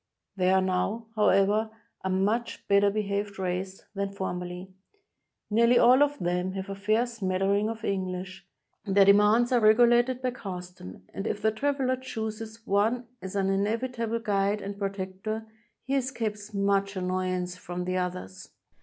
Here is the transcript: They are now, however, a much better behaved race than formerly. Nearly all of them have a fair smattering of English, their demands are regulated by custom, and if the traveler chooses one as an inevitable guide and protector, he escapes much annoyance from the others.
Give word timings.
They 0.35 0.49
are 0.49 0.63
now, 0.63 1.05
however, 1.15 1.69
a 2.03 2.09
much 2.09 2.67
better 2.67 2.89
behaved 2.89 3.37
race 3.37 3.83
than 3.93 4.11
formerly. 4.13 4.73
Nearly 5.51 5.77
all 5.77 6.01
of 6.01 6.17
them 6.17 6.53
have 6.53 6.69
a 6.69 6.75
fair 6.75 7.05
smattering 7.05 7.69
of 7.69 7.85
English, 7.85 8.47
their 8.83 9.05
demands 9.05 9.51
are 9.51 9.59
regulated 9.59 10.23
by 10.23 10.31
custom, 10.31 11.03
and 11.13 11.27
if 11.27 11.39
the 11.39 11.51
traveler 11.51 11.97
chooses 11.97 12.65
one 12.65 13.05
as 13.21 13.35
an 13.35 13.51
inevitable 13.51 14.17
guide 14.17 14.59
and 14.59 14.79
protector, 14.79 15.45
he 15.85 15.93
escapes 15.95 16.51
much 16.51 16.95
annoyance 16.95 17.55
from 17.55 17.85
the 17.85 17.97
others. 17.97 18.49